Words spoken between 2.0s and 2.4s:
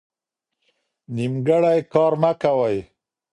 مه